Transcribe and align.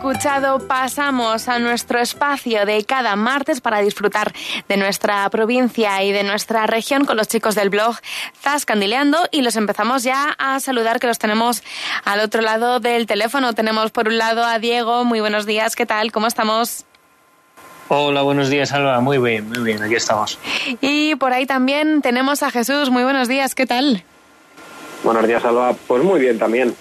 escuchado, 0.00 0.66
pasamos 0.66 1.46
a 1.46 1.58
nuestro 1.58 1.98
espacio 1.98 2.64
de 2.64 2.82
cada 2.86 3.16
martes 3.16 3.60
para 3.60 3.82
disfrutar 3.82 4.32
de 4.66 4.78
nuestra 4.78 5.28
provincia 5.28 6.02
y 6.02 6.10
de 6.10 6.22
nuestra 6.22 6.66
región 6.66 7.04
con 7.04 7.18
los 7.18 7.28
chicos 7.28 7.54
del 7.54 7.68
blog 7.68 7.96
Zascandileando 8.40 9.18
y 9.30 9.42
los 9.42 9.56
empezamos 9.56 10.02
ya 10.02 10.34
a 10.38 10.58
saludar 10.60 11.00
que 11.00 11.06
los 11.06 11.18
tenemos 11.18 11.62
al 12.06 12.20
otro 12.20 12.40
lado 12.40 12.80
del 12.80 13.06
teléfono. 13.06 13.52
Tenemos 13.52 13.90
por 13.90 14.08
un 14.08 14.16
lado 14.16 14.42
a 14.42 14.58
Diego. 14.58 15.04
Muy 15.04 15.20
buenos 15.20 15.44
días, 15.44 15.76
¿qué 15.76 15.84
tal? 15.84 16.12
¿Cómo 16.12 16.28
estamos? 16.28 16.86
Hola, 17.88 18.22
buenos 18.22 18.48
días, 18.48 18.72
Alba. 18.72 18.98
Muy 19.00 19.18
bien, 19.18 19.50
muy 19.50 19.58
bien, 19.58 19.82
aquí 19.82 19.96
estamos. 19.96 20.38
Y 20.80 21.14
por 21.16 21.34
ahí 21.34 21.44
también 21.44 22.00
tenemos 22.00 22.42
a 22.42 22.50
Jesús. 22.50 22.88
Muy 22.88 23.02
buenos 23.02 23.28
días, 23.28 23.54
¿qué 23.54 23.66
tal? 23.66 24.02
Buenos 25.04 25.26
días, 25.26 25.44
Alba. 25.44 25.74
Pues 25.86 26.02
muy 26.02 26.20
bien 26.20 26.38
también. 26.38 26.74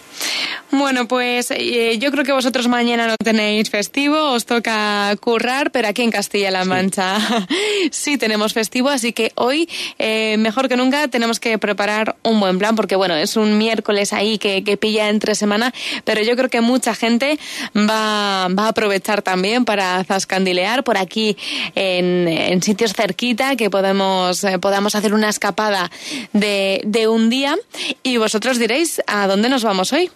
Bueno, 0.72 1.08
pues 1.08 1.50
eh, 1.52 1.98
yo 1.98 2.12
creo 2.12 2.24
que 2.24 2.32
vosotros 2.32 2.68
mañana 2.68 3.08
no 3.08 3.16
tenéis 3.18 3.72
festivo, 3.72 4.34
os 4.34 4.46
toca 4.46 5.16
currar, 5.20 5.72
pero 5.72 5.88
aquí 5.88 6.04
en 6.04 6.12
Castilla-La 6.12 6.64
Mancha 6.64 7.18
sí. 7.92 8.18
tenemos 8.20 8.54
festivo, 8.54 8.90
así 8.90 9.12
que 9.12 9.32
hoy, 9.36 9.68
eh, 9.98 10.38
mejor 10.38 10.70
que 10.70 10.78
nunca, 10.78 11.08
tenemos 11.08 11.40
que 11.40 11.58
preparar 11.58 12.18
un 12.24 12.40
buen 12.40 12.60
plan, 12.60 12.76
porque 12.76 12.96
bueno, 12.96 13.16
es 13.16 13.36
un 13.36 13.58
miércoles 13.58 14.14
ahí 14.14 14.38
que, 14.38 14.62
pilla 14.80 15.10
entre 15.10 15.34
semana, 15.34 15.74
pero 16.04 16.22
yo 16.22 16.36
creo 16.36 16.50
que 16.50 16.62
mucha 16.62 16.94
gente 16.94 17.40
va, 17.76 18.48
va 18.50 18.66
a 18.66 18.70
aprovechar 18.70 19.24
también 19.24 19.66
para 19.66 20.04
zascandilear 20.04 20.84
por 20.84 20.98
aquí 20.98 21.36
en, 21.76 22.62
sitios 22.62 22.94
cerquita, 22.94 23.56
que 23.56 23.70
podemos, 23.70 24.44
eh, 24.44 24.60
podamos 24.60 24.94
hacer 24.94 25.14
una 25.14 25.30
escapada 25.30 25.90
de, 26.34 26.82
de 26.86 27.08
un 27.08 27.30
día. 27.30 27.58
Y 28.04 28.18
vosotros 28.18 28.60
diréis, 28.60 29.02
¿a 29.08 29.28
dónde 29.28 29.50
nos 29.50 29.64
vamos 29.64 29.92
hoy? 29.94 30.09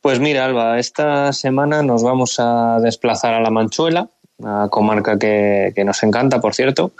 Pues 0.00 0.18
mira, 0.18 0.46
Alba, 0.46 0.78
esta 0.78 1.30
semana 1.34 1.82
nos 1.82 2.02
vamos 2.02 2.36
a 2.38 2.78
desplazar 2.80 3.34
a 3.34 3.40
La 3.40 3.50
Manchuela, 3.50 4.08
una 4.38 4.68
comarca 4.70 5.18
que, 5.18 5.74
nos 5.84 6.02
encanta, 6.02 6.40
por 6.40 6.54
cierto, 6.54 6.92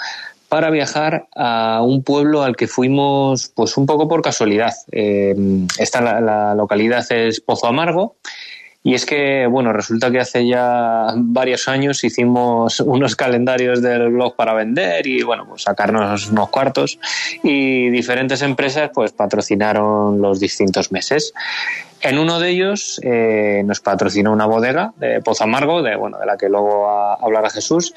para 0.50 0.68
viajar 0.68 1.26
a 1.34 1.80
un 1.82 2.02
pueblo 2.02 2.42
al 2.42 2.56
que 2.56 2.66
fuimos 2.66 3.48
pues 3.54 3.78
un 3.78 3.86
poco 3.86 4.06
por 4.06 4.20
casualidad. 4.20 4.74
Eh, 4.92 5.34
esta 5.78 6.20
la, 6.20 6.54
localidad 6.54 7.10
es 7.10 7.40
Pozo 7.40 7.68
Amargo 7.68 8.16
y 8.82 8.94
es 8.94 9.04
que, 9.04 9.46
bueno, 9.46 9.74
resulta 9.74 10.10
que 10.10 10.20
hace 10.20 10.46
ya 10.46 11.12
varios 11.14 11.68
años 11.68 12.02
hicimos 12.02 12.80
unos 12.86 13.14
calendarios 13.14 13.82
del 13.82 14.08
blog 14.08 14.34
para 14.36 14.54
vender 14.54 15.06
y, 15.06 15.22
bueno, 15.22 15.46
pues 15.46 15.62
sacarnos 15.62 16.30
unos 16.30 16.48
cuartos 16.48 16.98
y 17.42 17.90
diferentes 17.90 18.40
empresas 18.40 18.90
pues 18.94 19.12
patrocinaron 19.12 20.22
los 20.22 20.40
distintos 20.40 20.92
meses. 20.92 21.34
En 22.00 22.18
uno 22.18 22.40
de 22.40 22.48
ellos 22.48 22.98
eh, 23.02 23.62
nos 23.66 23.80
patrocinó 23.80 24.32
una 24.32 24.46
bodega 24.46 24.94
de 24.96 25.20
Pozo 25.20 25.44
Amargo, 25.44 25.82
de, 25.82 25.96
bueno, 25.96 26.18
de 26.18 26.24
la 26.24 26.38
que 26.38 26.48
luego 26.48 26.88
hablará 26.88 27.50
Jesús. 27.50 27.92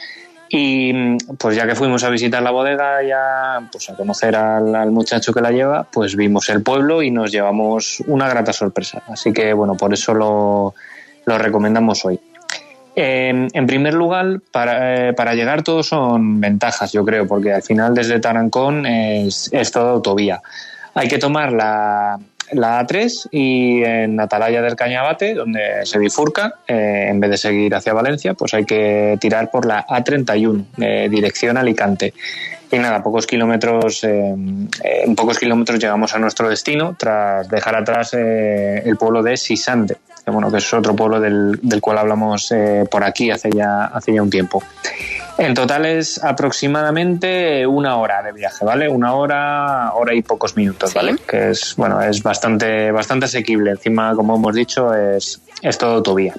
Y 0.55 1.17
pues 1.39 1.55
ya 1.55 1.65
que 1.65 1.73
fuimos 1.73 2.03
a 2.03 2.11
visitar 2.11 2.43
la 2.43 2.51
bodega, 2.51 3.01
ya 3.01 3.67
pues 3.71 3.89
a 3.89 3.95
conocer 3.95 4.35
al, 4.35 4.91
muchacho 4.91 5.33
que 5.33 5.41
la 5.41 5.49
lleva, 5.49 5.87
pues 5.91 6.15
vimos 6.15 6.47
el 6.49 6.61
pueblo 6.61 7.01
y 7.01 7.09
nos 7.09 7.31
llevamos 7.31 8.03
una 8.05 8.29
grata 8.29 8.53
sorpresa. 8.53 9.01
Así 9.07 9.33
que 9.33 9.51
bueno, 9.53 9.75
por 9.75 9.95
eso 9.95 10.13
lo, 10.13 10.75
lo 11.25 11.37
recomendamos 11.39 12.05
hoy. 12.05 12.19
en 12.95 13.65
primer 13.65 13.95
lugar, 13.95 14.41
para, 14.51 15.09
eh, 15.09 15.13
para, 15.13 15.33
llegar 15.33 15.63
todos 15.63 15.87
son 15.87 16.39
ventajas, 16.39 16.91
yo 16.91 17.03
creo, 17.03 17.25
porque 17.25 17.51
al 17.51 17.63
final 17.63 17.95
desde 17.95 18.19
Tarancón 18.19 18.85
es, 18.85 19.49
es 19.51 19.71
toda 19.71 19.93
autovía. 19.93 20.39
Hay 20.93 21.07
que 21.07 21.17
tomar 21.17 21.51
la, 21.51 22.19
la 22.51 22.81
A3 22.81 23.29
y 23.31 23.83
en 23.83 24.19
Atalaya 24.19 24.61
del 24.61 24.75
Cañabate, 24.75 25.33
donde 25.33 25.85
se 25.85 25.97
bifurca, 25.97 26.55
eh, 26.67 27.07
en 27.09 27.19
vez 27.19 27.31
de 27.31 27.37
seguir 27.37 27.75
hacia 27.75 27.93
Valencia, 27.93 28.33
pues 28.33 28.53
hay 28.53 28.65
que 28.65 29.17
tirar 29.19 29.49
por 29.49 29.65
la 29.65 29.85
A31, 29.87 30.65
eh, 30.77 31.07
dirección 31.09 31.57
Alicante. 31.57 32.13
Y 32.71 32.77
nada, 32.77 33.03
pocos 33.03 33.27
kilómetros, 33.27 34.03
eh, 34.03 34.33
en 34.33 35.15
pocos 35.15 35.37
kilómetros 35.37 35.79
llegamos 35.79 36.13
a 36.15 36.19
nuestro 36.19 36.49
destino 36.49 36.95
tras 36.97 37.47
dejar 37.47 37.75
atrás 37.75 38.13
el 38.13 38.97
pueblo 38.97 39.21
de 39.21 39.37
Sisante, 39.37 39.97
que, 40.23 40.31
bueno, 40.31 40.51
que 40.51 40.57
es 40.57 40.73
otro 40.73 40.95
pueblo 40.95 41.19
del, 41.19 41.59
del 41.61 41.81
cual 41.81 41.97
hablamos 41.97 42.53
por 42.89 43.03
aquí 43.03 43.31
hace 43.31 43.49
ya, 43.51 43.85
hace 43.85 44.13
ya 44.13 44.21
un 44.21 44.29
tiempo. 44.29 44.63
En 45.37 45.55
total 45.55 45.85
es 45.85 46.23
aproximadamente 46.23 47.65
una 47.65 47.97
hora 47.97 48.21
de 48.21 48.31
viaje, 48.31 48.63
¿vale? 48.63 48.87
Una 48.87 49.13
hora, 49.13 49.91
hora 49.93 50.13
y 50.13 50.21
pocos 50.21 50.55
minutos, 50.55 50.93
¿vale? 50.93 51.15
Que 51.27 51.49
es, 51.49 51.75
bueno, 51.75 52.01
es 52.01 52.21
bastante, 52.21 52.91
bastante 52.91 53.25
asequible. 53.25 53.71
Encima, 53.71 54.15
como 54.15 54.35
hemos 54.35 54.53
dicho, 54.53 54.93
es, 54.93 55.41
es 55.61 55.77
todo 55.77 55.95
autovía. 55.95 56.35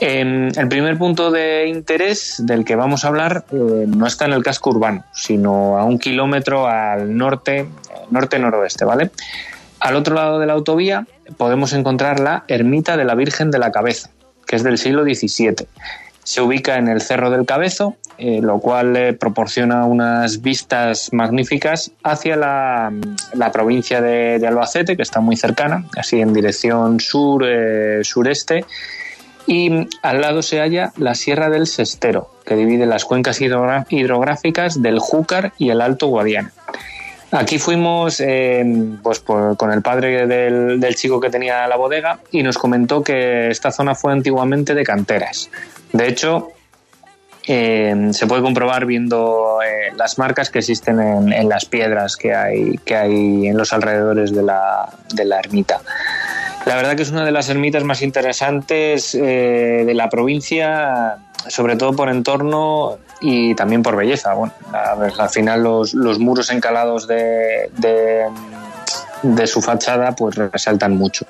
Eh, 0.00 0.50
el 0.54 0.68
primer 0.68 0.98
punto 0.98 1.30
de 1.30 1.66
interés 1.68 2.42
del 2.44 2.64
que 2.64 2.76
vamos 2.76 3.04
a 3.04 3.08
hablar 3.08 3.44
eh, 3.50 3.86
no 3.86 4.06
está 4.06 4.26
en 4.26 4.34
el 4.34 4.42
casco 4.42 4.70
urbano, 4.70 5.04
sino 5.14 5.78
a 5.78 5.84
un 5.84 5.98
kilómetro 5.98 6.66
al 6.66 7.16
norte, 7.16 7.66
norte-noroeste, 8.10 8.84
¿vale? 8.84 9.12
Al 9.84 9.96
otro 9.96 10.14
lado 10.14 10.38
de 10.38 10.46
la 10.46 10.54
autovía 10.54 11.06
podemos 11.36 11.74
encontrar 11.74 12.18
la 12.18 12.44
Ermita 12.48 12.96
de 12.96 13.04
la 13.04 13.14
Virgen 13.14 13.50
de 13.50 13.58
la 13.58 13.70
Cabeza, 13.70 14.08
que 14.46 14.56
es 14.56 14.62
del 14.62 14.78
siglo 14.78 15.04
XVII 15.04 15.68
se 16.24 16.40
ubica 16.40 16.76
en 16.76 16.88
el 16.88 17.02
Cerro 17.02 17.30
del 17.30 17.44
Cabezo, 17.44 17.96
eh, 18.16 18.40
lo 18.42 18.58
cual 18.58 18.94
le 18.94 19.12
proporciona 19.12 19.84
unas 19.84 20.40
vistas 20.40 21.10
magníficas 21.12 21.92
hacia 22.02 22.36
la, 22.36 22.90
provincia 23.52 24.00
de, 24.00 24.42
Albacete, 24.46 24.96
que 24.96 25.02
está 25.02 25.20
muy 25.20 25.36
cercana, 25.36 25.84
así 25.98 26.20
en 26.20 26.32
dirección 26.32 26.98
sur, 26.98 27.44
eh, 27.46 28.00
sureste. 28.02 28.64
Y 29.46 29.86
al 30.00 30.22
lado 30.22 30.40
se 30.40 30.60
halla 30.60 30.94
la 30.96 31.14
Sierra 31.14 31.50
del 31.50 31.66
Sestero, 31.66 32.30
que 32.46 32.56
divide 32.56 32.86
las 32.86 33.04
cuencas 33.04 33.42
hidrográficas 33.42 34.80
del 34.80 34.98
Júcar 34.98 35.52
y 35.58 35.68
el 35.68 35.82
Alto 35.82 36.06
Guadiana. 36.06 36.52
Aquí 37.34 37.58
fuimos 37.58 38.20
eh, 38.20 38.64
pues 39.02 39.18
con 39.18 39.72
el 39.72 39.82
padre 39.82 40.28
del, 40.28 40.94
chico 40.94 41.18
que 41.18 41.30
tenía 41.30 41.66
la 41.66 41.74
bodega 41.74 42.20
y 42.30 42.44
nos 42.44 42.56
comentó 42.56 43.02
que 43.02 43.50
esta 43.50 43.72
zona 43.72 43.96
fue 43.96 44.12
antiguamente 44.12 44.72
de 44.72 44.84
canteras. 44.84 45.50
De 45.92 46.06
hecho, 46.06 46.52
eh, 47.48 48.10
se 48.12 48.28
puede 48.28 48.40
comprobar 48.40 48.86
viendo 48.86 49.58
eh, 49.66 49.92
las 49.96 50.16
marcas 50.16 50.48
que 50.48 50.60
existen 50.60 51.00
en, 51.00 51.48
las 51.48 51.64
piedras 51.64 52.16
que 52.16 52.32
hay, 52.32 52.78
que 52.78 52.94
hay 52.94 53.48
en 53.48 53.56
los 53.56 53.72
alrededores 53.72 54.32
de 54.32 54.42
la, 54.44 54.88
de 55.12 55.24
la 55.24 55.40
ermita. 55.40 55.80
La 56.66 56.76
verdad 56.76 56.94
que 56.94 57.02
es 57.02 57.10
una 57.10 57.24
de 57.24 57.32
las 57.32 57.48
ermitas 57.48 57.82
más 57.82 58.00
interesantes 58.00 59.12
eh, 59.14 59.82
de 59.84 59.94
la 59.94 60.08
provincia, 60.08 61.18
sobre 61.48 61.76
todo 61.76 61.94
por 61.94 62.08
entorno 62.08 62.98
y 63.20 63.54
también 63.54 63.82
por 63.82 63.96
belleza. 63.96 64.34
Bueno, 64.34 64.52
al 65.18 65.30
final 65.30 65.62
los, 65.62 65.94
muros 66.18 66.50
encalados 66.50 67.06
de, 67.06 67.70
de, 67.76 68.26
de 69.22 69.46
su 69.46 69.62
fachada 69.62 70.14
pues 70.14 70.36
resaltan 70.36 70.96
mucho. 70.96 71.26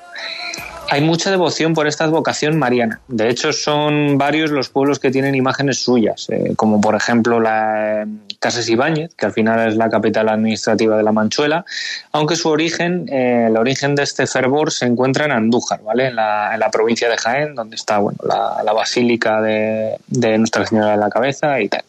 Hay 0.89 1.01
mucha 1.01 1.31
devoción 1.31 1.73
por 1.73 1.87
esta 1.87 2.03
advocación 2.03 2.57
mariana. 2.57 3.01
De 3.07 3.29
hecho, 3.29 3.51
son 3.51 4.17
varios 4.17 4.51
los 4.51 4.69
pueblos 4.69 4.99
que 4.99 5.09
tienen 5.09 5.33
imágenes 5.33 5.79
suyas, 5.79 6.27
eh, 6.29 6.53
como 6.55 6.79
por 6.79 6.95
ejemplo 6.95 7.39
la 7.39 8.03
eh, 8.03 8.05
Casas 8.39 8.69
Ibáñez, 8.69 9.15
que 9.15 9.25
al 9.25 9.33
final 9.33 9.67
es 9.67 9.77
la 9.77 9.89
capital 9.89 10.29
administrativa 10.29 10.95
de 10.95 11.03
la 11.03 11.11
Manchuela, 11.11 11.65
aunque 12.11 12.35
su 12.35 12.49
origen, 12.49 13.07
eh, 13.09 13.47
el 13.47 13.57
origen 13.57 13.95
de 13.95 14.03
este 14.03 14.27
fervor 14.27 14.71
se 14.71 14.85
encuentra 14.85 15.25
en 15.25 15.31
Andújar, 15.31 15.81
¿vale? 15.81 16.07
En 16.07 16.15
la, 16.15 16.51
en 16.53 16.59
la 16.59 16.69
provincia 16.69 17.09
de 17.09 17.17
Jaén, 17.17 17.55
donde 17.55 17.75
está 17.75 17.97
bueno, 17.97 18.19
la, 18.23 18.73
basílica 18.73 19.41
de 19.41 20.37
Nuestra 20.37 20.65
Señora 20.65 20.91
de 20.91 20.97
la 20.97 21.09
Cabeza 21.09 21.59
y 21.61 21.69
tal. 21.69 21.83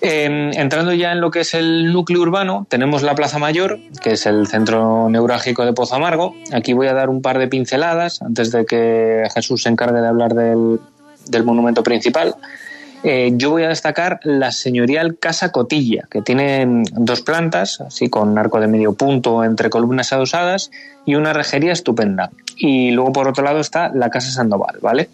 Em, 0.00 0.52
entrando 0.52 0.92
ya 0.92 1.10
en 1.10 1.20
lo 1.20 1.32
que 1.32 1.40
es 1.40 1.54
el 1.54 1.92
núcleo 1.92 2.20
urbano, 2.20 2.66
tenemos 2.68 3.02
la 3.02 3.16
Plaza 3.16 3.38
Mayor, 3.38 3.80
que 4.00 4.12
es 4.12 4.26
el 4.26 4.46
centro 4.46 5.08
neurálgico 5.10 5.64
de 5.64 5.72
Pozo 5.72 5.96
Amargo. 5.96 6.36
Aquí 6.52 6.72
voy 6.72 6.86
a 6.86 6.94
dar 6.94 7.08
un 7.08 7.20
par 7.20 7.38
de 7.38 7.48
pinceladas 7.48 8.22
antes 8.22 8.52
de 8.52 8.64
que 8.64 9.24
Jesús 9.34 9.64
se 9.64 9.70
encargue 9.70 10.00
de 10.00 10.06
hablar 10.06 10.34
del, 10.34 10.78
monumento 11.44 11.82
principal. 11.82 12.36
Eh, 13.02 13.32
yo 13.34 13.50
voy 13.50 13.64
a 13.64 13.68
destacar 13.68 14.20
la 14.22 14.52
señorial 14.52 15.18
Casa 15.18 15.50
Cotilla, 15.50 16.06
que 16.10 16.22
tiene 16.22 16.84
dos 16.92 17.22
plantas, 17.22 17.80
así 17.80 18.08
con 18.08 18.38
arco 18.38 18.60
de 18.60 18.68
medio 18.68 18.92
punto 18.92 19.42
entre 19.44 19.68
columnas 19.68 20.12
adosadas 20.12 20.70
y 21.06 21.16
una 21.16 21.32
rejería 21.32 21.72
estupenda. 21.72 22.30
Y 22.56 22.92
luego 22.92 23.12
por 23.12 23.28
otro 23.28 23.42
lado 23.42 23.60
está 23.60 23.88
la 23.88 24.10
Casa 24.10 24.30
Sandoval, 24.30 24.78
¿vale? 24.80 25.10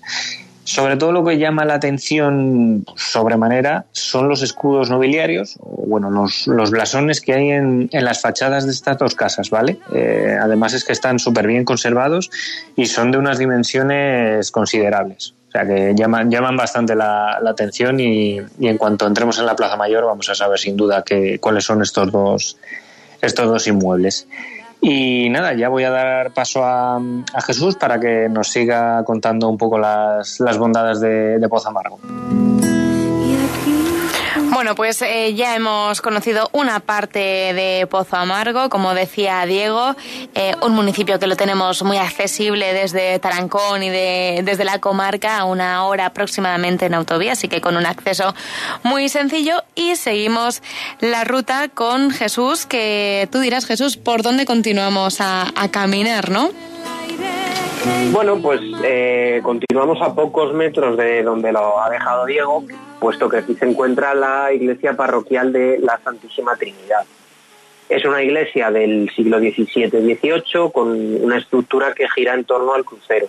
Sobre 0.64 0.96
todo 0.96 1.12
lo 1.12 1.22
que 1.24 1.36
llama 1.36 1.66
la 1.66 1.74
atención 1.74 2.86
sobremanera 2.96 3.84
son 3.92 4.30
los 4.30 4.42
escudos 4.42 4.88
nobiliarios, 4.88 5.58
bueno, 5.60 6.10
los, 6.10 6.46
los 6.46 6.70
blasones 6.70 7.20
que 7.20 7.34
hay 7.34 7.50
en, 7.50 7.90
en, 7.92 8.04
las 8.04 8.22
fachadas 8.22 8.64
de 8.64 8.72
estas 8.72 8.96
dos 8.96 9.14
casas, 9.14 9.50
¿vale? 9.50 9.78
Eh, 9.92 10.38
además 10.40 10.72
es 10.72 10.84
que 10.84 10.94
están 10.94 11.18
súper 11.18 11.46
bien 11.46 11.66
conservados 11.66 12.30
y 12.76 12.86
son 12.86 13.10
de 13.10 13.18
unas 13.18 13.38
dimensiones 13.38 14.50
considerables. 14.50 15.34
O 15.48 15.50
sea 15.50 15.66
que 15.66 15.94
llaman, 15.94 16.30
llaman 16.30 16.56
bastante 16.56 16.96
la, 16.96 17.38
la 17.42 17.50
atención 17.50 18.00
y, 18.00 18.40
y, 18.58 18.66
en 18.66 18.78
cuanto 18.78 19.06
entremos 19.06 19.38
en 19.38 19.46
la 19.46 19.54
Plaza 19.54 19.76
Mayor 19.76 20.06
vamos 20.06 20.30
a 20.30 20.34
saber 20.34 20.58
sin 20.58 20.78
duda 20.78 21.04
que, 21.04 21.38
cuáles 21.40 21.64
son 21.64 21.82
estos 21.82 22.10
dos, 22.10 22.56
estos 23.20 23.46
dos 23.46 23.66
inmuebles. 23.66 24.26
Y 24.86 25.30
nada, 25.30 25.54
ya 25.54 25.70
voy 25.70 25.84
a 25.84 25.90
dar 25.90 26.30
paso 26.32 26.62
a, 26.62 27.00
Jesús 27.46 27.74
para 27.74 27.98
que 27.98 28.28
nos 28.28 28.48
siga 28.48 29.02
contando 29.02 29.48
un 29.48 29.56
poco 29.56 29.78
las, 29.78 30.38
bondades 30.58 31.00
de, 31.00 31.38
de 31.38 31.48
Amargo. 31.66 31.98
Bueno, 34.64 34.76
pues 34.76 35.02
eh, 35.02 35.34
ya 35.34 35.54
hemos 35.54 36.00
conocido 36.00 36.48
una 36.52 36.80
parte 36.80 37.18
de 37.18 37.86
Pozo 37.86 38.16
Amargo, 38.16 38.70
como 38.70 38.94
decía 38.94 39.44
Diego, 39.44 39.94
eh, 40.34 40.54
un 40.62 40.72
municipio 40.72 41.18
que 41.18 41.26
lo 41.26 41.36
tenemos 41.36 41.82
muy 41.82 41.98
accesible 41.98 42.72
desde 42.72 43.18
Tarancón 43.18 43.82
y 43.82 43.90
de, 43.90 44.40
desde 44.42 44.64
la 44.64 44.78
comarca 44.78 45.36
a 45.36 45.44
una 45.44 45.84
hora 45.84 46.06
aproximadamente 46.06 46.86
en 46.86 46.94
autovía, 46.94 47.32
así 47.32 47.46
que 47.46 47.60
con 47.60 47.76
un 47.76 47.84
acceso 47.84 48.34
muy 48.82 49.10
sencillo. 49.10 49.62
Y 49.74 49.96
seguimos 49.96 50.62
la 51.00 51.24
ruta 51.24 51.68
con 51.68 52.10
Jesús, 52.10 52.64
que 52.64 53.28
tú 53.30 53.40
dirás, 53.40 53.66
Jesús, 53.66 53.98
¿por 53.98 54.22
dónde 54.22 54.46
continuamos 54.46 55.20
a, 55.20 55.52
caminar, 55.72 56.30
no? 56.30 56.48
Bueno, 58.12 58.40
pues 58.40 58.60
eh, 58.82 59.40
continuamos 59.42 60.00
a 60.00 60.14
pocos 60.14 60.54
metros 60.54 60.96
de 60.96 61.22
donde 61.22 61.52
lo 61.52 61.82
ha 61.82 61.90
dejado 61.90 62.24
Diego, 62.24 62.64
puesto 62.98 63.28
que 63.28 63.38
aquí 63.38 63.54
se 63.54 63.66
encuentra 63.66 64.14
la 64.14 64.52
iglesia 64.52 64.94
parroquial 64.94 65.52
de 65.52 65.78
la 65.80 66.00
Santísima 66.02 66.56
Trinidad. 66.56 67.04
Es 67.90 68.04
una 68.06 68.22
iglesia 68.22 68.70
del 68.70 69.10
siglo 69.14 69.38
XVII-XVIII 69.38 70.72
con 70.72 70.88
una 71.22 71.36
estructura 71.36 71.92
que 71.92 72.08
gira 72.08 72.32
en 72.32 72.44
torno 72.44 72.72
al 72.72 72.86
crucero, 72.86 73.26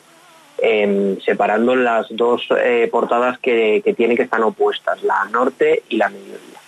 em, 0.60 1.20
separando 1.20 1.76
las 1.76 2.08
dos 2.12 2.48
eh, 2.58 2.88
portadas 2.90 3.38
que, 3.40 3.82
tiene 3.98 4.16
que 4.16 4.24
están 4.24 4.44
opuestas, 4.44 5.04
la 5.04 5.26
norte 5.26 5.84
y 5.90 5.98
la 5.98 6.08
mediodía. 6.08 6.60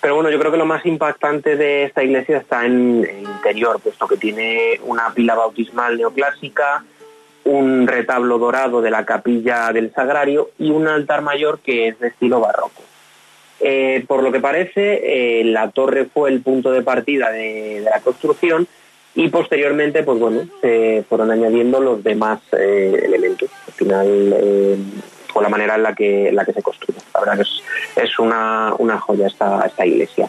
Pero 0.00 0.14
bueno, 0.14 0.30
yo 0.30 0.38
creo 0.38 0.50
que 0.50 0.58
lo 0.58 0.66
más 0.66 0.86
impactante 0.86 1.56
de 1.56 1.84
esta 1.84 2.02
iglesia 2.02 2.38
está 2.38 2.64
en 2.64 3.04
el 3.04 3.22
interior, 3.22 3.80
puesto 3.80 4.08
que 4.08 4.16
tiene 4.16 4.80
una 4.84 5.12
pila 5.12 5.34
bautismal 5.34 5.98
neoclásica, 5.98 6.84
un 7.44 7.86
retablo 7.86 8.38
dorado 8.38 8.80
de 8.80 8.90
la 8.90 9.04
capilla 9.04 9.72
del 9.72 9.92
Sagrario 9.92 10.50
y 10.58 10.70
un 10.70 10.86
altar 10.86 11.22
mayor 11.22 11.60
que 11.60 11.88
es 11.88 11.98
de 11.98 12.08
estilo 12.08 12.40
barroco. 12.40 12.82
Eh, 13.64 14.04
por 14.08 14.24
lo 14.24 14.32
que 14.32 14.40
parece, 14.40 15.40
eh, 15.40 15.44
la 15.44 15.70
torre 15.70 16.06
fue 16.06 16.30
el 16.30 16.40
punto 16.40 16.72
de 16.72 16.82
partida 16.82 17.30
de, 17.30 17.80
la 17.80 18.00
construcción 18.00 18.66
y 19.14 19.28
posteriormente, 19.28 20.02
pues 20.02 20.18
bueno, 20.18 20.48
se 20.60 21.04
fueron 21.08 21.30
añadiendo 21.30 21.80
los 21.80 22.02
demás 22.02 22.40
eh, 22.58 23.02
elementos. 23.04 23.50
Al 23.68 23.72
final, 23.72 24.76
por 25.32 25.44
la 25.44 25.48
manera 25.48 25.76
en 25.76 25.84
la 25.84 25.94
que, 25.94 26.32
la 26.32 26.44
que 26.44 26.52
se 26.52 26.62
construyó. 26.62 26.98
La 27.14 27.20
verdad 27.20 27.44
que 27.94 28.02
es, 28.02 28.18
una, 28.18 28.74
joya 29.00 29.28
esta, 29.28 29.64
esta 29.64 29.86
iglesia. 29.86 30.28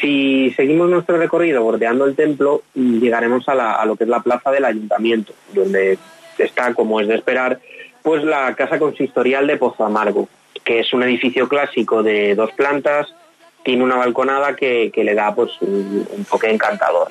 Si 0.00 0.52
seguimos 0.54 0.88
nuestro 0.88 1.16
recorrido 1.16 1.62
bordeando 1.62 2.04
el 2.04 2.14
templo, 2.14 2.62
llegaremos 2.74 3.48
a, 3.48 3.74
a, 3.74 3.86
lo 3.86 3.96
que 3.96 4.04
es 4.04 4.10
la 4.10 4.20
plaza 4.20 4.50
del 4.52 4.64
ayuntamiento, 4.64 5.32
donde 5.54 5.98
está, 6.38 6.74
como 6.74 7.00
es 7.00 7.08
de 7.08 7.14
esperar, 7.14 7.60
pues 8.02 8.24
la 8.24 8.54
Casa 8.54 8.78
Consistorial 8.78 9.46
de 9.46 9.56
Pozo 9.56 9.84
Amargo, 9.84 10.28
que 10.64 10.80
es 10.80 10.92
un 10.92 11.02
edificio 11.02 11.48
clásico 11.48 12.02
de 12.02 12.34
dos 12.34 12.50
plantas, 12.52 13.14
tiene 13.62 13.82
una 13.82 13.96
balconada 13.96 14.54
que, 14.54 14.92
le 14.94 15.14
da 15.14 15.34
pues 15.34 15.50
un, 15.60 16.26
toque 16.30 16.50
encantador. 16.50 17.08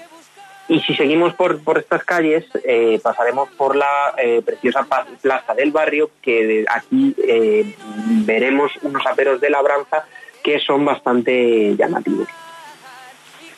Y 0.67 0.79
si 0.79 0.95
seguimos 0.95 1.33
por, 1.33 1.59
estas 1.77 2.05
calles, 2.05 2.45
eh, 2.63 2.99
pasaremos 3.03 3.49
por 3.51 3.75
la 3.75 4.13
eh, 4.17 4.41
preciosa 4.45 4.87
plaza 5.21 5.53
del 5.55 5.71
barrio, 5.71 6.11
que 6.21 6.63
aquí 6.69 7.15
eh, 7.27 7.75
veremos 8.25 8.71
unos 8.81 9.05
aperos 9.05 9.41
de 9.41 9.49
labranza 9.49 10.05
que 10.41 10.59
son 10.59 10.85
bastante 10.85 11.75
llamativos. 11.75 12.27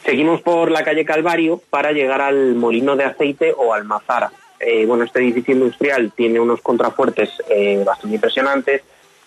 Seguimos 0.03 0.41
por 0.41 0.71
la 0.71 0.83
calle 0.83 1.03
Calvario 1.03 1.61
para 1.69 1.91
llegar 1.91 2.21
al 2.21 2.55
molino 2.55 2.95
de 2.95 3.05
aceite 3.05 3.53
o 3.57 3.73
Almazara, 3.73 4.31
eh, 4.59 4.85
bueno, 4.85 5.03
este 5.03 5.19
edificio 5.19 5.53
industrial 5.53 6.11
tiene 6.15 6.39
unos 6.39 6.61
contrafuertes 6.61 7.29
eh, 7.49 7.83
bastante 7.85 8.15
impresionantes, 8.15 8.81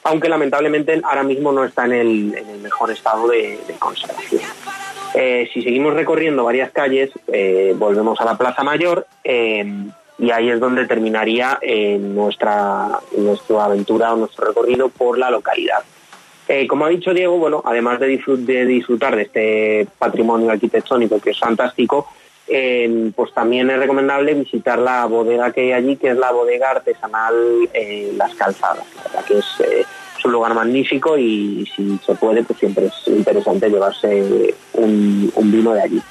aunque 0.05 0.29
lamentablemente 0.29 1.01
ahora 1.05 1.23
mismo 1.23 1.53
no 1.53 1.65
está 1.65 1.85
en 1.85 1.93
el, 1.93 2.45
mejor 2.63 2.91
estado 2.91 3.29
de, 3.29 3.59
conservación. 3.79 4.43
Eh, 5.15 5.49
si 5.53 5.63
seguimos 5.63 5.95
recorriendo 5.95 6.45
varias 6.45 6.71
calles, 6.71 7.11
volvemos 7.77 8.21
a 8.21 8.25
la 8.25 8.39
Plaza 8.39 8.63
Mayor 8.63 9.07
y 9.25 10.31
ahí 10.31 10.51
es 10.51 10.61
donde 10.61 10.87
terminaría 10.87 11.59
nuestra, 11.99 13.01
nuestra 13.17 13.65
aventura 13.65 14.15
o 14.15 14.17
nuestro 14.17 14.47
recorrido 14.47 14.89
por 14.89 15.19
la 15.19 15.31
localidad. 15.31 15.83
como 16.69 16.87
ha 16.87 16.89
dicho 16.89 17.13
Diego, 17.13 17.39
bueno, 17.39 17.63
además 17.65 18.01
de, 18.01 18.21
de 18.27 18.67
disfrutar 18.67 19.17
de 19.17 19.23
este 19.23 19.89
patrimonio 19.99 20.51
arquitectónico 20.51 21.21
que 21.21 21.31
es 21.31 21.39
fantástico, 21.39 22.09
pues 23.15 23.33
también 23.35 23.71
es 23.71 23.79
recomendable 23.79 24.35
visitar 24.35 24.79
la 24.79 25.05
bodega 25.07 25.53
que 25.53 25.61
hay 25.63 25.73
allí, 25.73 25.97
que 25.97 26.11
es 26.11 26.17
la 26.17 26.33
bodega 26.33 26.71
artesanal 26.71 27.35
eh, 27.75 28.13
Las 28.17 28.35
Calzadas, 28.35 28.85
que 29.27 29.35
eh, 29.35 29.85
es, 30.19 30.25
un 30.25 30.33
lugar 30.33 30.55
magnífico 30.55 31.17
y 31.17 31.65
si 31.77 31.99
se 32.05 32.15
puede, 32.15 32.43
pues 32.43 32.59
siempre 32.59 32.87
es 32.87 33.09
interesante 33.09 33.69
llevarse 33.69 34.55
un 34.75 35.53
vino 35.53 35.73
de 35.73 35.83
allí 35.83 36.03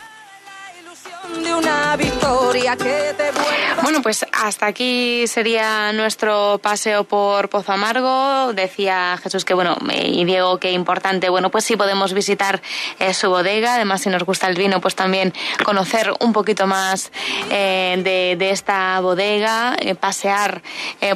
Bueno, 3.82 4.02
pues 4.02 4.26
hasta 4.34 4.66
aquí 4.66 5.28
sería 5.28 5.92
nuestro 5.94 6.60
paseo 6.62 7.04
por 7.04 7.50
Pozo 7.50 7.72
Amargo. 7.72 8.54
Decía 8.54 9.18
Jesús 9.22 9.46
que, 9.46 9.54
bueno, 9.54 9.78
y 9.94 10.26
Diego 10.26 10.58
que 10.60 10.72
importante, 10.72 11.30
bueno, 11.30 11.50
pues 11.50 11.64
sí 11.64 11.76
podemos 11.76 12.14
visitar 12.14 12.62
eh, 13.00 13.14
su 13.14 13.30
bodega. 13.30 13.76
Además, 13.76 14.02
si 14.02 14.10
nos 14.10 14.24
gusta 14.24 14.48
el 14.48 14.56
vino, 14.56 14.82
pues 14.82 14.96
también 14.96 15.34
conocer 15.64 16.12
un 16.20 16.34
poquito 16.34 16.68
más 16.68 17.12
eh, 17.50 18.36
de, 18.38 18.50
esta 18.50 19.00
bodega, 19.00 19.76
eh, 19.80 19.96
pasear 19.96 20.62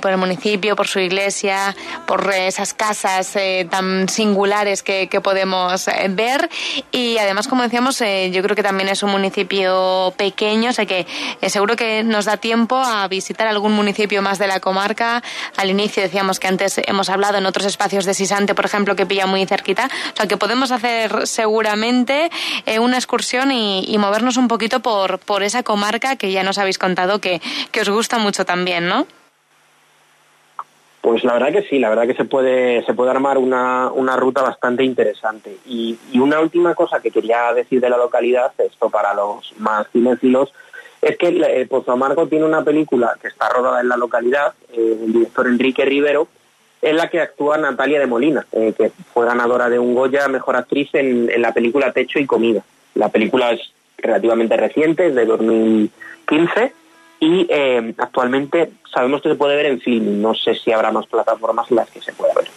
por 0.01 0.11
el 0.11 0.17
municipio, 0.17 0.75
por 0.75 0.87
su 0.87 0.99
iglesia, 0.99 1.75
por 2.05 2.33
esas 2.33 2.73
casas 2.73 3.35
tan 3.69 4.07
singulares 4.09 4.83
que, 4.83 5.07
que 5.07 5.21
podemos 5.21 5.87
ver. 6.09 6.49
Y 6.91 7.17
además, 7.17 7.47
como 7.47 7.63
decíamos, 7.63 7.99
yo 7.99 8.41
creo 8.43 8.55
que 8.55 8.63
también 8.63 8.89
es 8.89 9.03
un 9.03 9.11
municipio 9.11 10.00
pequeño, 10.09 10.71
o 10.71 10.73
sea 10.73 10.87
que 10.87 11.05
eh, 11.41 11.49
seguro 11.51 11.75
que 11.75 12.03
nos 12.03 12.25
da 12.25 12.37
tiempo 12.37 12.77
a 12.77 13.07
visitar 13.07 13.47
algún 13.47 13.73
municipio 13.73 14.23
más 14.23 14.39
de 14.39 14.47
la 14.47 14.59
comarca. 14.59 15.21
Al 15.57 15.69
inicio 15.69 16.01
decíamos 16.01 16.39
que 16.39 16.47
antes 16.47 16.81
hemos 16.85 17.09
hablado 17.09 17.37
en 17.37 17.45
otros 17.45 17.67
espacios 17.67 18.05
de 18.05 18.15
Sisante, 18.15 18.55
por 18.55 18.65
ejemplo, 18.65 18.95
que 18.95 19.05
pilla 19.05 19.27
muy 19.27 19.45
cerquita. 19.45 19.89
O 20.13 20.17
sea 20.17 20.27
que 20.27 20.37
podemos 20.37 20.71
hacer 20.71 21.27
seguramente 21.27 22.31
eh, 22.65 22.79
una 22.79 22.97
excursión 22.97 23.51
y, 23.51 23.97
movernos 24.01 24.37
un 24.37 24.47
poquito 24.47 24.79
por, 24.79 25.19
por 25.19 25.43
esa 25.43 25.61
comarca 25.61 26.15
que 26.15 26.31
ya 26.31 26.41
nos 26.41 26.57
habéis 26.57 26.79
contado 26.79 27.21
que, 27.21 27.39
que 27.71 27.81
os 27.81 27.89
gusta 27.89 28.17
mucho 28.17 28.45
también, 28.45 28.87
¿no? 28.87 29.05
Pues 31.11 31.25
la 31.25 31.33
verdad 31.33 31.51
que 31.51 31.63
sí, 31.63 31.77
la 31.77 31.89
verdad 31.89 32.07
que 32.07 32.13
se 32.13 32.23
puede, 32.23 32.85
se 32.85 32.93
puede 32.93 33.11
armar 33.11 33.37
una, 33.37 34.15
ruta 34.15 34.43
bastante 34.43 34.85
interesante. 34.85 35.57
Y, 35.65 35.99
una 36.13 36.39
última 36.39 36.73
cosa 36.73 37.01
que 37.01 37.11
quería 37.11 37.53
decir 37.53 37.81
de 37.81 37.89
la 37.89 37.97
localidad, 37.97 38.53
esto 38.59 38.89
para 38.89 39.13
los 39.13 39.53
más 39.57 39.87
cinéfilos, 39.91 40.53
es 41.01 41.17
que 41.17 41.27
el 41.27 41.67
Pozo 41.67 41.91
Amargo 41.91 42.27
tiene 42.27 42.45
una 42.45 42.63
película 42.63 43.17
que 43.21 43.27
está 43.27 43.49
rodada 43.49 43.81
en 43.81 43.89
la 43.89 43.97
localidad, 43.97 44.53
eh, 44.71 44.99
el 45.03 45.11
director 45.11 45.47
Enrique 45.47 45.83
Rivero, 45.83 46.29
en 46.81 46.95
la 46.95 47.09
que 47.09 47.19
actúa 47.19 47.57
Natalia 47.57 47.99
de 47.99 48.07
Molina, 48.07 48.47
eh, 48.53 48.73
que 48.77 48.93
fue 49.13 49.25
ganadora 49.25 49.67
de 49.67 49.79
un 49.79 49.93
Goya 49.93 50.29
Mejor 50.29 50.55
Actriz 50.55 50.91
en, 50.93 51.29
en 51.29 51.41
la 51.41 51.53
película 51.53 51.91
Techo 51.91 52.19
y 52.19 52.25
Comida. 52.25 52.63
La 52.95 53.09
película 53.09 53.51
es 53.51 53.59
relativamente 53.97 54.55
reciente, 54.55 55.07
es 55.07 55.15
de 55.15 55.25
2015 55.25 56.71
y 57.21 57.45
eh, 57.49 57.93
actualmente 57.99 58.71
sabemos 58.91 59.21
que 59.21 59.29
se 59.29 59.35
puede 59.35 59.55
ver 59.55 59.67
en 59.67 59.79
film, 59.79 60.21
no 60.21 60.33
sé 60.33 60.55
si 60.55 60.71
habrá 60.71 60.91
más 60.91 61.05
plataformas 61.05 61.69
en 61.69 61.77
las 61.77 61.89
que 61.89 62.01
se 62.01 62.11
pueda 62.13 62.33
ver. 62.33 62.47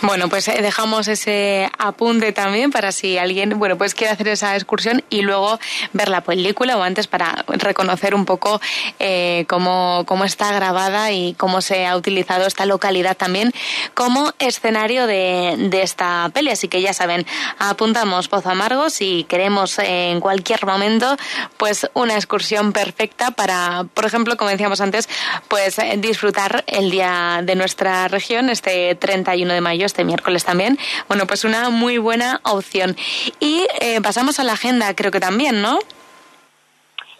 Bueno, 0.00 0.28
pues 0.28 0.46
eh, 0.46 0.62
dejamos 0.62 1.08
ese 1.08 1.68
apunte 1.76 2.30
también 2.30 2.70
para 2.70 2.92
si 2.92 3.18
alguien, 3.18 3.58
bueno, 3.58 3.76
pues 3.76 3.96
quiere 3.96 4.12
hacer 4.12 4.28
esa 4.28 4.54
excursión 4.54 5.02
y 5.10 5.22
luego 5.22 5.58
ver 5.92 6.08
la 6.08 6.20
película 6.20 6.76
o 6.76 6.82
antes 6.84 7.08
para 7.08 7.44
reconocer 7.48 8.14
un 8.14 8.24
poco 8.24 8.60
eh, 9.00 9.44
cómo, 9.48 10.04
cómo 10.06 10.24
está 10.24 10.52
grabada 10.52 11.10
y 11.10 11.34
cómo 11.34 11.60
se 11.60 11.84
ha 11.84 11.96
utilizado 11.96 12.46
esta 12.46 12.64
localidad 12.64 13.16
también 13.16 13.52
como 13.94 14.32
escenario 14.38 15.08
de, 15.08 15.56
de 15.68 15.82
esta 15.82 16.30
peli. 16.32 16.50
Así 16.50 16.68
que 16.68 16.80
ya 16.80 16.92
saben, 16.92 17.26
apuntamos 17.58 18.28
Pozo 18.28 18.50
Amargo 18.50 18.90
si 18.90 19.24
queremos 19.24 19.80
en 19.80 20.20
cualquier 20.20 20.64
momento, 20.64 21.16
pues 21.56 21.90
una 21.94 22.14
excursión 22.14 22.72
perfecta 22.72 23.32
para, 23.32 23.84
por 23.94 24.06
ejemplo, 24.06 24.36
como 24.36 24.50
decíamos 24.50 24.80
antes, 24.80 25.08
pues 25.48 25.76
disfrutar 25.96 26.62
el 26.68 26.92
día 26.92 27.40
de 27.42 27.56
nuestra 27.56 28.06
región, 28.06 28.48
este 28.48 28.94
31 28.94 29.54
de 29.54 29.60
mayo 29.60 29.87
este 29.88 30.04
miércoles 30.04 30.44
también. 30.44 30.78
Bueno, 31.08 31.26
pues 31.26 31.44
una 31.44 31.68
muy 31.70 31.98
buena 31.98 32.40
opción. 32.44 32.96
Y 33.40 33.66
eh, 33.80 34.00
pasamos 34.00 34.38
a 34.38 34.44
la 34.44 34.52
agenda, 34.52 34.94
creo 34.94 35.10
que 35.10 35.20
también, 35.20 35.60
¿no? 35.60 35.80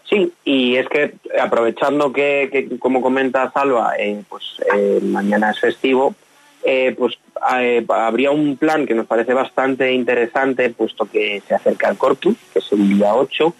Sí, 0.08 0.32
y 0.44 0.76
es 0.76 0.88
que 0.88 1.14
aprovechando 1.38 2.12
que, 2.12 2.68
como 2.78 3.02
comenta 3.02 3.50
Salva, 3.52 3.94
eh, 3.98 4.22
pues 4.28 4.44
eh, 4.74 5.00
mañana 5.02 5.50
es 5.50 5.60
festivo, 5.60 6.14
pues 6.96 7.18
habría 7.90 8.30
un 8.30 8.56
plan 8.56 8.86
que 8.86 8.94
nos 8.94 9.06
parece 9.06 9.34
bastante 9.34 9.92
interesante, 9.92 10.70
puesto 10.70 11.06
que 11.06 11.42
se 11.46 11.54
acerca 11.54 11.88
el 11.88 11.96
Corpus, 11.96 12.36
que 12.52 12.58
es 12.58 12.72
el 12.72 12.88
día 12.88 13.14
8, 13.14 13.54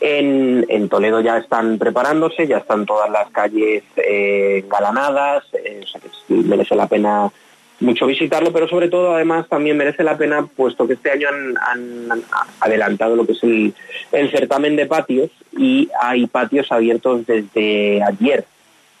En, 0.00 0.66
en, 0.68 0.88
Toledo 0.88 1.20
ya 1.20 1.38
están 1.38 1.78
preparándose, 1.78 2.46
ya 2.46 2.58
están 2.58 2.84
todas 2.84 3.10
las 3.10 3.30
calles 3.30 3.84
eh, 3.96 4.62
engalanadas, 4.64 5.44
eh, 5.54 5.80
o 5.82 5.86
sea 5.86 6.00
que 6.00 6.34
merece 6.34 6.74
la 6.74 6.86
pena 6.86 7.30
mucho 7.84 8.06
visitarlo, 8.06 8.52
pero 8.52 8.68
sobre 8.68 8.88
todo 8.88 9.14
además 9.14 9.48
también 9.48 9.76
merece 9.76 10.02
la 10.02 10.16
pena, 10.16 10.46
puesto 10.46 10.86
que 10.86 10.94
este 10.94 11.10
año 11.10 11.28
han, 11.28 12.24
adelantado 12.60 13.14
lo 13.14 13.26
que 13.26 13.32
es 13.32 13.42
el, 13.42 13.74
certamen 14.30 14.76
de 14.76 14.86
patios 14.86 15.30
y 15.56 15.88
hay 16.00 16.26
patios 16.26 16.72
abiertos 16.72 17.26
desde 17.26 18.02
ayer. 18.02 18.44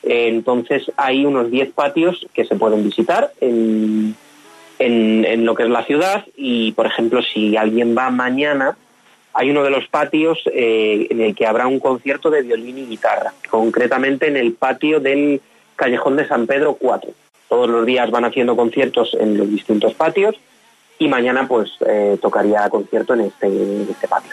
Entonces 0.02 0.92
hay 0.96 1.24
unos 1.24 1.50
10 1.50 1.72
patios 1.72 2.26
que 2.34 2.44
se 2.44 2.56
pueden 2.56 2.84
visitar 2.84 3.32
en, 3.40 4.14
en, 4.78 5.44
lo 5.46 5.54
que 5.54 5.62
es 5.64 5.70
la 5.70 5.84
ciudad 5.84 6.24
y, 6.36 6.72
por 6.72 6.86
ejemplo, 6.86 7.22
si 7.22 7.56
alguien 7.56 7.96
va 7.96 8.10
mañana, 8.10 8.76
hay 9.32 9.50
uno 9.50 9.64
de 9.64 9.70
los 9.70 9.88
patios 9.88 10.42
eh, 10.52 11.06
en 11.10 11.20
el 11.20 11.34
que 11.34 11.46
habrá 11.46 11.66
un 11.66 11.80
concierto 11.80 12.30
de 12.30 12.42
violín 12.42 12.78
y 12.78 12.86
guitarra, 12.86 13.32
concretamente 13.50 14.28
en 14.28 14.36
el 14.36 14.52
patio 14.52 15.00
del 15.00 15.40
Callejón 15.74 16.16
de 16.16 16.28
San 16.28 16.46
Pedro 16.46 16.74
4. 16.74 17.10
Todos 17.54 17.70
los 17.70 17.86
días 17.86 18.10
van 18.10 18.24
haciendo 18.24 18.56
conciertos 18.56 19.16
en 19.20 19.38
los 19.38 19.48
distintos 19.48 19.94
patios 19.94 20.34
y 20.98 21.06
mañana 21.06 21.46
pues 21.46 21.70
eh, 21.86 22.18
tocaría 22.20 22.68
concierto 22.68 23.14
en 23.14 23.20
este, 23.20 23.46
en 23.46 23.86
este 23.88 24.08
patio. 24.08 24.32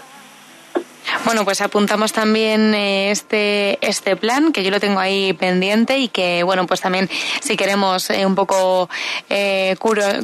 Bueno, 1.24 1.46
pues 1.46 1.62
apuntamos 1.62 2.14
también 2.14 2.74
eh, 2.74 3.12
este, 3.12 3.78
este 3.88 4.16
plan, 4.16 4.52
que 4.52 4.64
yo 4.64 4.72
lo 4.72 4.80
tengo 4.80 5.00
ahí 5.00 5.34
pendiente 5.34 6.00
y 6.00 6.08
que, 6.08 6.42
bueno, 6.42 6.66
pues 6.66 6.82
también 6.82 7.10
si 7.42 7.56
queremos 7.56 8.10
eh, 8.10 8.26
un 8.26 8.34
poco 8.34 8.90
eh, 9.30 9.76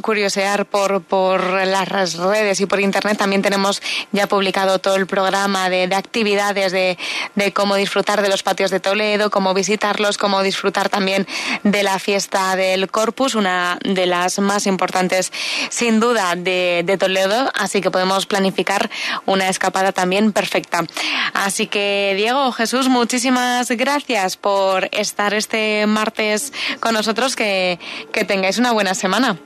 curiosear 0.02 0.66
por, 0.66 1.02
por 1.02 1.40
las 1.66 2.16
redes 2.16 2.60
y 2.60 2.66
por 2.66 2.80
internet, 2.80 3.16
también 3.16 3.42
tenemos 3.42 3.80
ya 4.10 4.26
publicado 4.26 4.80
todo 4.80 4.96
el 4.96 5.06
programa 5.06 5.70
de, 5.70 5.86
de 5.86 5.94
actividades 5.94 6.72
de, 6.72 6.98
de, 7.36 7.52
cómo 7.52 7.76
disfrutar 7.76 8.20
de 8.20 8.28
los 8.28 8.42
patios 8.42 8.72
de 8.72 8.80
Toledo, 8.80 9.30
cómo 9.30 9.54
visitarlos, 9.54 10.18
cómo 10.18 10.42
disfrutar 10.42 10.88
también 10.88 11.28
de 11.62 11.84
la 11.84 12.00
fiesta 12.00 12.56
del 12.56 12.90
Corpus, 12.90 13.36
una 13.36 13.78
de 13.84 14.06
las 14.06 14.40
más 14.40 14.66
importantes 14.66 15.32
sin 15.70 16.00
duda 16.00 16.34
de, 16.34 16.82
de 16.84 16.98
Toledo, 16.98 17.52
así 17.54 17.80
que 17.80 17.92
podemos 17.92 18.26
planificar 18.26 18.90
una 19.26 19.48
escapada 19.48 19.92
también 19.92 20.32
perfecta. 20.32 20.87
Así 21.34 21.66
que, 21.66 22.14
Diego, 22.16 22.52
Jesús, 22.52 22.88
muchísimas 22.88 23.70
gracias 23.70 24.36
por 24.36 24.88
estar 24.92 25.34
este 25.34 25.86
martes 25.86 26.52
con 26.80 26.94
nosotros. 26.94 27.36
Que, 27.36 27.78
que 28.12 28.24
tengáis 28.24 28.58
una 28.58 28.72
buena 28.72 28.94
semana. 28.94 29.36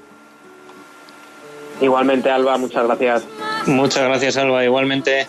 Igualmente, 1.81 2.31
Alba, 2.31 2.57
muchas 2.59 2.85
gracias. 2.87 3.25
Muchas 3.67 4.05
gracias, 4.05 4.37
Alba, 4.37 4.65
igualmente. 4.65 5.27